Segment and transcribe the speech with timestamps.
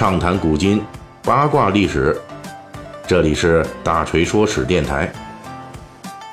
[0.00, 0.82] 畅谈古今，
[1.22, 2.18] 八卦历史。
[3.06, 5.12] 这里是大锤说史电台。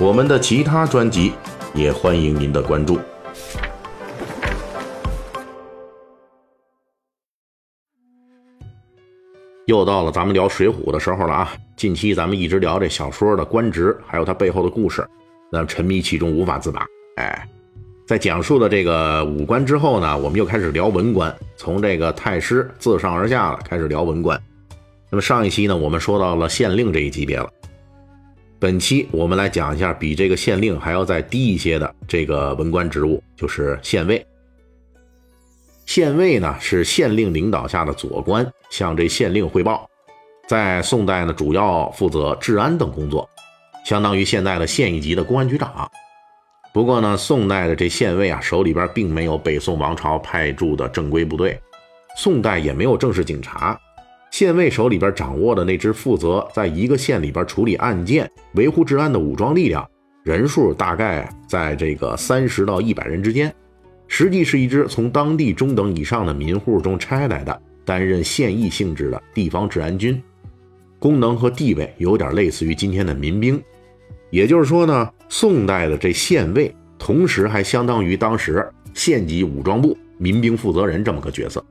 [0.00, 1.32] 我们的其他专辑
[1.72, 2.98] 也欢迎您的关注。
[9.66, 11.52] 又到了咱们聊《水浒》的时候了啊！
[11.76, 15.08] 近期咱们一直聊这小说的官职，还有它背后的故事，
[15.52, 16.84] 那沉迷其中无法自拔。
[17.14, 17.48] 哎。
[18.06, 24.40] 在讲述了这个武官之后呢，我们又开始聊文官，从这个太师自上而下了开始聊文官。
[25.08, 27.48] 那么上一期呢，我们说到了县令这一级别了。
[28.58, 34.24] 本期我们来讲一下比这个县令还要再低一些的这个文官职务，就是县尉。
[35.86, 39.88] 县尉呢是县令领导下的左官，向这县令汇报。
[40.48, 43.28] 在宋代呢，主要负责治安等工作，
[43.84, 45.90] 相当于现在的县一级的公安局长。
[46.72, 51.60] 不过呢，宋代的这县尉啊，手里边并没有北宋王朝派驻的正规部队，
[52.16, 53.78] 宋代也没有正式警察，
[54.30, 59.86] 县尉手里边掌握的那支负责在一个县里边处理案件、维护治安的武装力量，
[60.24, 63.54] 人数大概在这个三十到一百人之间，
[64.08, 70.22] 实际是一支从当地中等以上的民户中拆来的，担任县役性质的地方治安军，
[70.98, 73.62] 功能和地位有点类似于今天的民兵。
[74.32, 81.62] 也就是说呢，宋代的这县尉，同时还相当于当时县级武装部民兵负责人这么个角色。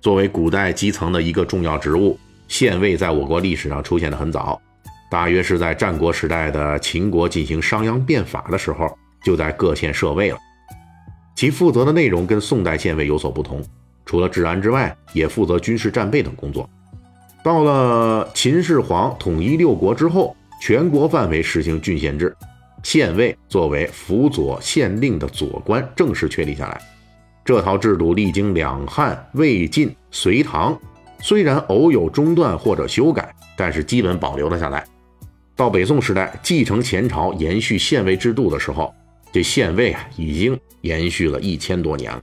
[0.00, 4.60] 作为古代基层的一个重要职务，县尉在我国历史上出现的很早，
[5.08, 8.88] 大约是在战国时代的秦国进行商鞅变法的时候，
[9.22, 10.38] 就在各县设尉了。
[11.36, 13.62] 其负责的内容跟宋代县尉有所不同，
[14.04, 16.68] 除了治安之外，也负责军事战备等工作。
[17.44, 20.36] 到了秦始皇统一六国之后。
[20.66, 22.34] 全国范围实行郡县制，
[22.82, 26.80] 县尉作为辅佐县令的左官正式确立下来。
[27.44, 30.74] 这套制度历经两汉、魏晋、隋唐，
[31.20, 34.82] 虽然偶有中断或者修改，但是基本保留了下来。
[35.54, 38.90] 到北宋时代继承前朝延续县尉制度的时候，
[39.30, 42.22] 这县尉啊已经延续了一千多年了。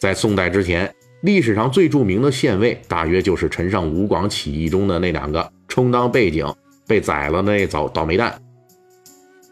[0.00, 6.44] 在宋代之前，历史上最著名的县尉大约就是陈胜吴广起义中的那两个充当背景。
[6.90, 8.34] 被宰了那早倒霉蛋。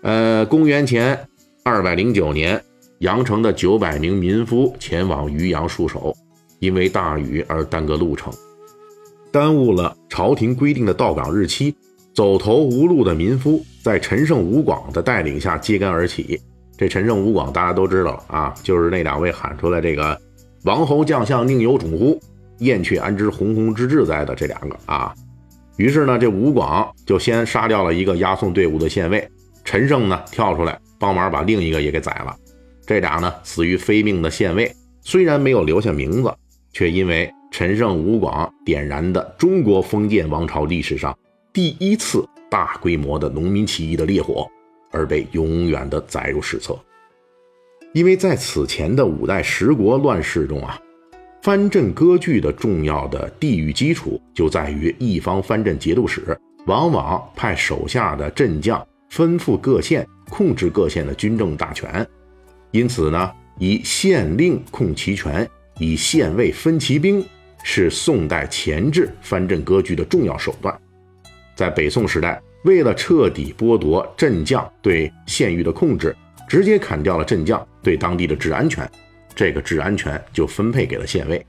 [0.02, 1.16] 呃，公元前
[1.62, 2.60] 二百零九年，
[2.98, 6.12] 阳城的九百名民夫前往渔阳戍守，
[6.58, 8.32] 因为大雨而耽搁路程，
[9.30, 11.72] 耽误了朝廷规定的到岗日期。
[12.12, 16.40] 走投无路的民夫在陈胜吴广的带领下揭竿而起。
[16.76, 20.20] 这陈胜吴广大家都知道啊，就是那两位喊出来这个
[20.66, 22.20] “王侯将相宁有种乎？
[22.58, 25.14] 燕雀安知鸿鹄之志在”的这两个啊。
[25.78, 29.26] 于是呢，这吴广就先杀掉了一个押送队伍的县尉，
[29.64, 32.36] 陈胜呢跳出来帮忙把另一个也给宰了。
[32.84, 34.72] 这俩呢死于非命的县尉，
[35.02, 36.34] 虽然没有留下名字，
[36.72, 41.16] 却因为陈胜、吴广点燃的中国封建王朝历史上
[41.52, 44.48] 第一次大规模的农民起义的烈火，
[44.90, 46.76] 而被永远的载入史册。
[47.92, 50.76] 因为在此前的五代十国乱世中啊。
[51.42, 62.06] 藩镇割据的重要的地域基础就在于一方藩镇节度使往往派手下的镇将分赴各县，控制各县的军政大权。
[62.72, 65.48] 因此呢，以县令控其权，
[65.78, 67.24] 以县尉分其兵，
[67.62, 70.76] 是宋代钳制藩镇割据的重要手段。
[71.54, 76.14] 在北宋时代，为了彻底剥夺镇将对县域的控制，
[76.46, 78.86] 直接砍掉了镇将对当地的治安权。
[79.38, 81.46] 这个治安权就分配给了县尉。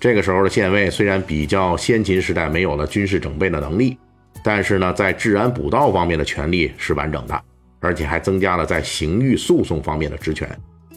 [0.00, 3.98] 这个时候的县尉虽然比较先秦时代没有了军事整备的能力，
[4.42, 7.38] 但是呢，在治安补道方面的权力是完整的，
[7.80, 10.48] 而且还增加了在刑狱诉讼方面的职权。《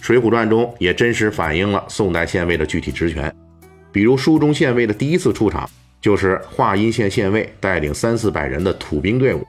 [0.00, 3.34] 水浒传》中也真实反映了宋代县尉的具体职权，
[3.90, 5.68] 比如书中县尉的第一次出场，
[6.00, 9.44] 就是华阴县县尉带领三四百人的土兵队伍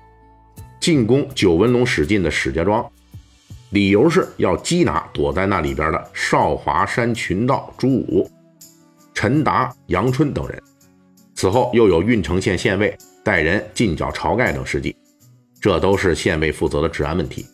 [0.80, 2.84] 进攻九纹龙史进的史家庄。
[3.74, 8.30] 理由是要缉拿躲在那里边的少华山群盗朱武、
[9.16, 10.62] 陈达、杨春等人。
[11.34, 14.96] 此后又有郓城县县尉带人进剿晁盖等事迹，
[15.60, 17.48] 这都是县尉负责的治安问题。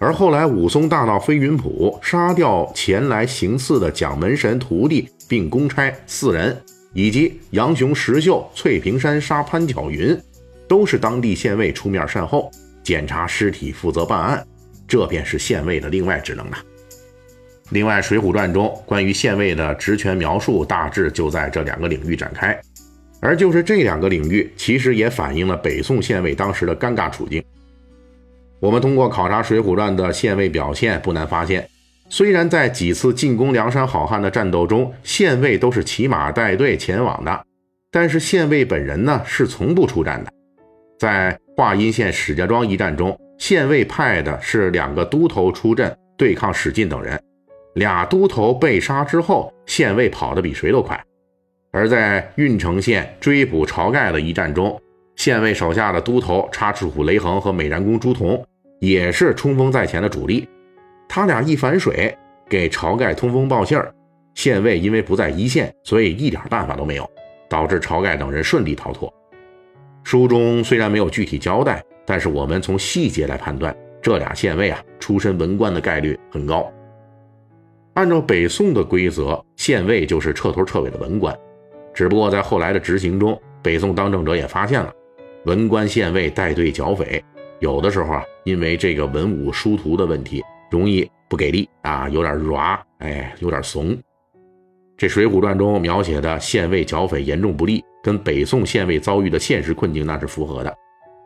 [0.00, 6.60] 而后来武松大闹飞云浦，杀掉前来行刺的蒋门神徒弟并公差四人，
[6.94, 10.20] 以及杨雄、石秀翠屏山杀潘巧云，
[10.66, 12.50] 都是当地县尉出面善后，
[12.82, 14.44] 检查尸体，负责办案。
[14.90, 16.58] 这便是县尉的另外职能了。
[17.70, 22.60] 另外，《水浒传》中关于县尉的职权描述，大致就在这两个领域展开。
[23.20, 27.40] 而就是这两个领域，其实也反映了北宋县尉当时的尴尬处境。
[28.58, 31.68] 我们通过考察《水浒传》的县尉表现，不难发现，
[32.08, 37.44] 虽然在几次进攻梁山好汉的战斗中，县尉都是骑马带队前往的，
[37.92, 40.32] 但是县尉本人呢是从不出战的。
[40.98, 47.18] 在华阴县史家庄一战中，县尉派的是两个都头出阵对抗史进等人，
[47.74, 51.02] 俩都头被杀之后，县尉跑得比谁都快。
[51.72, 54.78] 而在郓城县追捕晁盖的一战中，
[55.16, 58.44] 县尉手下的都头插翅虎雷横和美髯公朱仝
[58.78, 60.46] 也是冲锋在前的主力。
[61.08, 62.14] 他俩一反水，
[62.46, 63.90] 给晁盖通风报信儿。
[64.34, 67.10] 县尉因为不在一线，所以一点办法都没有，
[67.48, 69.10] 导致晁盖等人顺利逃脱。
[70.04, 73.72] 书中虽然没有具体交代，但是我们从细节来判断，
[74.02, 76.68] 这俩县尉啊，出身文官的概率很高。
[77.94, 81.32] 按照北宋的规则，县尉就是彻头彻尾的文官。
[81.94, 84.92] 只不过在后来的执行中，北宋当政者也发现了，
[85.44, 87.22] 文官县尉带队剿匪，
[87.60, 93.96] 有的时候啊，因为这个文武殊途的问题，容易不给力啊，有点软，哎，有点怂。
[94.96, 100.76] 这《水浒传》中描写的县尉剿匪严重不利，跟北宋县尉遭遇的现实困境那是符合的。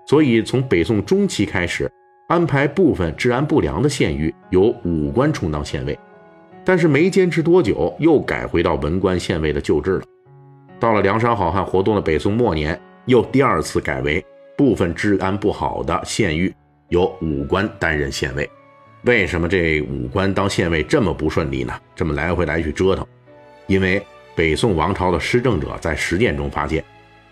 [0.07, 1.91] 所以从北宋中期开始，
[2.29, 5.99] 安排部分治安不良的县域由武官充当县尉，
[6.65, 10.03] 但是没坚持多久，又改回到文官县尉的旧制了。
[10.81, 14.25] 到了梁山好汉活动的北宋末年，又第二次改为
[14.57, 16.55] 部分治安不好的县域
[16.89, 18.49] 由武官担任县尉。
[19.05, 21.73] 为什么这武官当县尉这么不顺利呢？
[21.95, 23.07] 这么来回来去折腾？
[23.67, 24.03] 因为
[24.35, 26.83] 北宋王朝的施政者在实践中发现，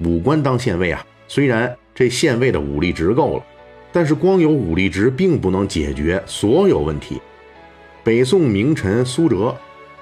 [0.01, 3.45] 武官当县尉啊，虽然这县尉的武力值够了，
[3.93, 7.21] 但是光有武力值并不能解决所有问题。
[8.03, 9.55] 北宋名臣苏辙，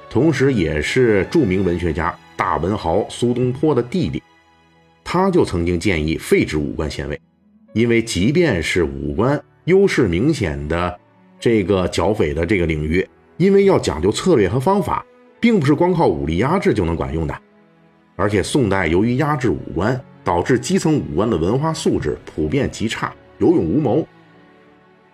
[0.08, 2.16] 同时也是著名文学家。
[2.36, 4.22] 大文豪苏东坡的弟弟，
[5.04, 7.20] 他就曾经建议废止武官县尉，
[7.74, 10.98] 因为即便是武官优势明显的
[11.38, 13.06] 这个剿匪的这个领域，
[13.36, 15.04] 因为要讲究策略和方法，
[15.38, 17.38] 并不是光靠武力压制就能管用的。
[18.16, 24.06] 而且宋代由于压制武官，导致基层武官的文化素质普遍极差，有勇无谋。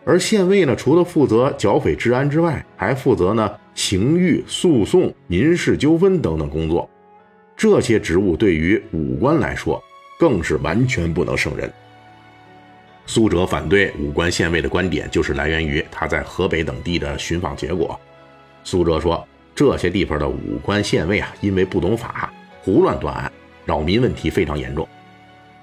[0.04, 6.88] 而县尉呢，除了负责剿匪治安之外，还负责呢刑狱诉讼、民事纠纷等等工作。
[7.56, 9.82] 这些职务对于武官来说，
[10.18, 11.68] 更是完全不能胜任。
[13.06, 17.98] 苏辙反对武官县尉的观点，就是来源于他在河北等地的寻访结果。
[18.62, 23.32] 苏辙说，这些地方的武官县尉啊，因为不懂法，胡乱断案，
[23.64, 24.84] 扰民问题非常严重。《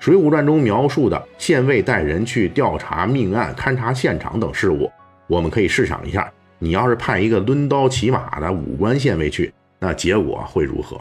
[0.04, 4.92] 水浒传》中描述的县尉带人去调查命案、勘察现场等事务，
[5.28, 6.30] 我们可以试想一下：
[6.60, 11.00] 你要是派一个抡刀骑马的武官县尉去，那结果会如何？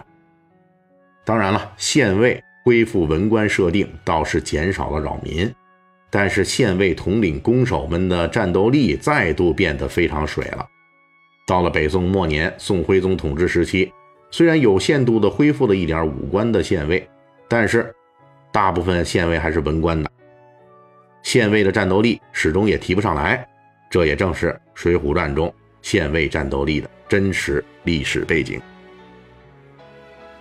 [1.25, 5.53] 当然了，县尉恢复文官设定倒是减少了扰民，
[6.09, 10.65] 但是县尉统领攻守们的战斗力再度变得非常水了。
[11.45, 13.93] 到了北宋末年，宋徽宗统治时期，
[14.31, 17.05] 虽然有限度的恢复了一点武官的县尉，
[17.49, 17.93] 但是
[18.53, 20.11] 大部分县尉还是文官的，
[21.23, 23.49] 县尉的战斗力始终也提不上来。
[23.91, 28.61] 这也正是《水浒传》中县尉战斗力的真实历史背景。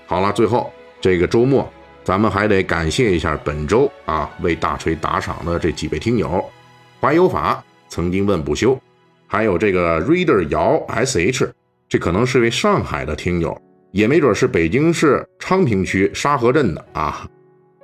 [0.05, 1.71] 好了，最后这个周末，
[2.03, 6.43] 咱们还得感谢一下本周啊为大锤打赏的这几位听友：
[6.99, 8.77] 怀有法曾经问不休，
[9.27, 11.49] 还有这个 reader 姚 sh，
[11.87, 13.57] 这可能是位上海的听友，
[13.91, 17.25] 也没准是北京市昌平区沙河镇的啊。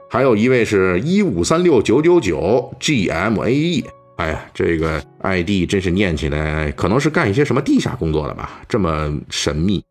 [0.10, 3.86] 还有一位是一五三六九九九 gmae，
[4.16, 9.84] 哎呀，这个 ID 真是念起来可能是干一些什么地下工作的吧，这么神秘。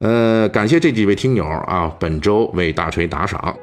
[0.00, 3.56] 呃，感谢这几位听友啊，本周为大锤打赏。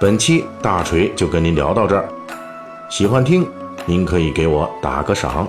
[0.00, 2.08] 本期大锤就跟您聊到这儿，
[2.88, 3.46] 喜欢听
[3.84, 5.46] 您可以给我打个赏。